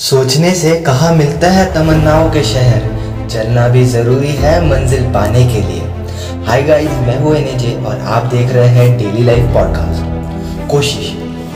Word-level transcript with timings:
सोचने 0.00 0.50
से 0.54 0.74
कहा 0.80 1.10
मिलता 1.14 1.48
है 1.50 1.64
तमन्नाओं 1.72 2.30
के 2.30 2.42
शहर, 2.44 2.84
चलना 3.28 3.66
भी 3.68 3.84
ज़रूरी 3.84 4.28
है 4.34 4.52
मंजिल 4.68 5.02
पाने 5.14 5.42
के 5.46 5.60
लिए। 5.62 5.80
हाय 6.46 6.62
गाइस 6.62 6.90
मैं 7.06 7.18
हूँ 7.20 7.34
एनजे 7.36 7.74
और 7.86 7.98
आप 8.08 8.26
देख 8.26 8.52
रहे 8.52 8.68
हैं 8.68 8.96
डेली 8.98 9.24
लाइफ 9.24 9.52
पॉडकास्ट 9.54 10.70
कोशिश, 10.70 11.10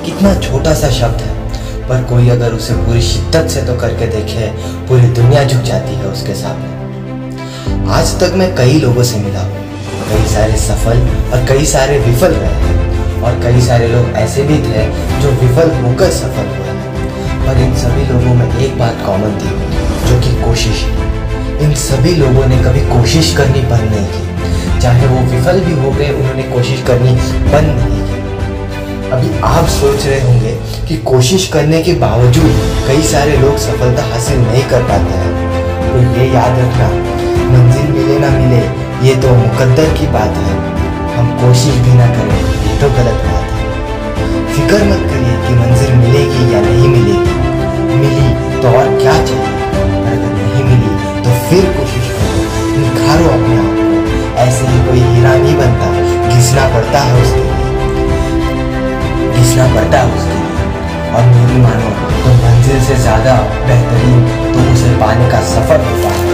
कितना 0.05 0.35
छोटा 0.41 0.75
सा 0.75 0.91
शब्द 0.91 1.23
है, 1.23 1.89
पर 1.89 2.05
कोई 2.11 2.29
अगर 2.29 2.55
उसे 2.55 2.75
पूरी 2.77 3.03
शिद्दत 3.03 3.49
से 3.51 3.63
तो 3.63 3.77
करके 3.81 4.07
देखे, 4.07 4.51
पूरी 4.89 5.09
दुनिया 5.21 5.45
झुक 5.45 5.63
जाती 5.63 5.95
है 5.95 6.07
उसके 6.09 6.35
सामने। 6.35 7.89
आज 7.95 8.15
तक 8.21 8.35
मैं 8.35 8.55
कई 8.57 8.79
लोगों 8.81 9.03
से 9.03 9.21
मिला 9.21 9.49
कई 10.11 10.25
सारे 10.35 10.57
सफल 10.59 11.01
और 11.33 11.47
कई 11.49 11.65
सारे 11.67 11.99
विफल 12.01 12.35
रहे 12.35 13.23
और 13.23 13.41
कई 13.45 13.67
सारे 13.67 13.89
लोग 13.89 14.17
ऐसे 14.19 14.43
भी 14.43 14.59
थे 14.69 14.87
जो 15.23 15.31
विफल 15.43 15.75
होकर 15.83 16.11
सफल 16.13 16.55
हुए। 16.57 16.74
पर 17.47 17.59
इन 17.59 17.75
सभी 17.75 18.05
लोगों 18.05 18.35
में 18.35 18.59
एक 18.59 18.79
बात 18.79 19.03
कॉमन 19.07 19.39
थी, 19.41 19.51
जो 20.09 20.21
कि 20.21 20.35
कोशिश। 20.45 20.85
इन 21.63 21.75
सभी 21.75 22.15
लोगों 22.15 22.47
ने 22.47 22.57
कभी 22.59 22.81
कोशिश 22.89 23.37
करनी 23.37 23.61
बंद 23.63 23.91
नहीं 23.91 24.07
की। 24.07 24.81
चाहे 24.81 25.07
वो 25.07 25.21
विफल 25.31 25.61
भी 25.61 25.73
हो 25.73 25.91
गए, 25.91 26.11
उन्होंने 26.11 26.43
कोशिश 26.43 26.83
करनी 26.87 27.13
बंद 27.53 27.71
नहीं 27.79 28.03
की। 28.03 28.23
अभी 29.11 29.31
आप 29.45 29.67
सोच 29.69 30.07
रहे 30.07 30.21
होंगे 30.21 30.53
कि 30.89 30.97
कोशिश 31.05 31.47
करने 31.49 31.83
के 31.83 31.93
बावजूद 31.95 32.61
कई 32.89 33.03
सारे 33.03 33.37
लोग 33.37 33.57
सफलता 33.59 34.03
हासिल 34.03 34.39
नहीं 34.39 34.63
कर 34.65 34.83
पाते 34.83 35.19
हैं। 35.19 35.33
तो 35.93 36.21
ये 36.21 36.27
याद 36.33 36.59
रखना, 36.59 36.89
मंजिल 37.53 37.93
मिले 37.93 38.19
ना 38.19 38.31
मिले, 38.31 38.63
ये 39.09 39.15
तो 39.23 39.35
मुकद्दर 39.35 39.95
की 39.95 40.07
बात 40.07 40.37
है। 40.37 40.57
हम 41.17 41.29
कोशिश 41.39 41.75
भी 41.75 41.95
ना 41.95 42.07
करें 42.07 42.41
तो 42.81 42.89
गलत 42.91 43.23
बात 43.25 43.53
है। 43.53 43.63
फ़िक्र 44.55 44.85
मत 44.85 45.11
फिर 51.55 51.67
कोशिश 51.75 52.07
करो, 52.13 52.39
निखारो 52.77 53.27
अपने 53.33 53.57
आप 53.57 53.75
को। 53.75 53.83
ऐसे 54.45 54.69
ही 54.69 54.79
कोई 54.87 55.01
हीरा 55.01 55.35
नहीं 55.35 55.57
बनता, 55.57 55.91
घिसना 56.29 56.65
पड़ता 56.73 57.01
है 57.01 57.21
उसके 57.23 57.43
लिए। 57.43 57.59
घिसना 59.35 59.67
पड़ता 59.75 60.01
है 60.01 60.17
उसके 60.17 60.39
लिए। 60.39 61.13
और 61.13 61.29
मेरी 61.29 61.61
मानो 61.63 61.93
तो 62.25 62.33
मंजिल 62.39 62.81
से 62.87 62.97
ज़्यादा 63.03 63.35
बेहतरीन 63.69 64.25
तो 64.55 64.65
उसे 64.73 64.91
पाने 65.03 65.29
का 65.31 65.43
सफ़र 65.53 65.85
होता 65.85 66.11
है। 66.17 66.25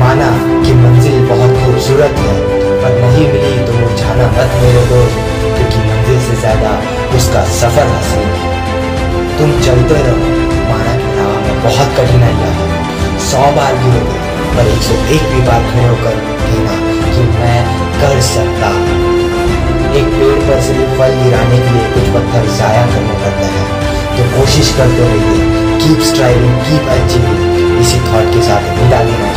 माना 0.00 0.30
कि 0.64 0.74
मंजिल 0.80 1.16
बहुत 1.28 1.54
खूबसूरत 1.60 2.18
है, 2.24 2.34
पर 2.82 2.98
नहीं 3.04 3.28
मिली 3.28 3.54
तो 3.68 3.78
वो 3.78 3.92
जाना 4.00 4.26
मत 4.32 4.58
मेरे 4.64 4.82
दोस्त, 4.88 5.22
क्योंकि 5.44 5.84
मंजिल 5.86 6.20
से 6.26 6.40
ज़्यादा 6.40 6.74
उसका 7.18 7.44
सफ़र 7.60 7.94
हासिल 7.94 8.26
है। 8.34 9.38
तुम 9.38 9.58
चलते 9.60 10.02
रहो 10.02 10.37
सौ 13.28 13.40
बार 13.56 13.74
भी 13.76 13.90
हो, 13.94 14.12
पर 14.52 14.68
एक 14.68 14.82
सौ 14.82 14.94
एक 15.14 15.24
भी 15.30 15.40
बार 15.46 15.64
खड़े 15.70 15.86
होकर 15.86 16.20
कहना 16.42 16.76
कि 17.08 17.24
मैं 17.32 17.58
कर 18.00 18.20
सकता। 18.28 18.70
एक 19.98 20.08
पेड़ 20.14 20.38
पर 20.46 20.62
सिर्फ़ 20.66 20.94
फल 20.98 21.16
गिराने 21.22 21.58
के 21.58 21.74
लिए 21.74 21.90
कुछ 21.94 22.08
पत्थर 22.14 22.46
ज़ाया 22.58 22.86
करने 22.92 23.18
पड़ते 23.24 23.50
हैं। 23.54 23.66
तो 24.16 24.24
कोशिश 24.30 24.70
करते 24.78 25.08
रहिए 25.10 25.66
कीप 25.82 26.00
स्ट्राइविंग 26.08 26.56
कीप 26.68 26.88
अचीविंग 26.94 27.80
इसी 27.80 28.00
थॉट 28.06 28.32
के 28.34 28.42
साथ 28.48 28.72
विदा 28.78 29.02
लेना 29.08 29.28